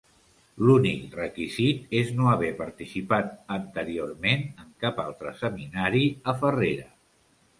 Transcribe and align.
L'únic 0.67 1.17
requisit 1.17 1.91
és 1.99 2.07
no 2.19 2.29
haver 2.31 2.49
participat 2.61 3.29
anteriorment 3.57 4.47
en 4.65 4.73
cap 4.85 5.03
altre 5.05 5.37
seminari 5.45 6.03
a 6.33 6.37
Farrera. 6.41 6.89